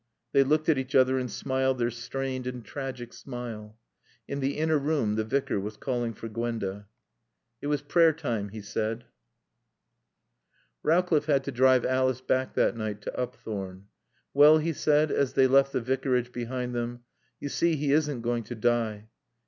[0.31, 3.77] They looked at each other and smiled their strained and tragic smile.
[4.27, 6.87] In the inner room the Vicar was calling for Gwenda.
[7.61, 9.05] It was prayer time, he said.
[10.81, 13.89] Rowcliffe had to drive Alice back that night to Upthorne.
[14.33, 17.01] "Well," he said, as they left the Vicarage behind them,
[17.39, 19.07] "you see he isn't going to die."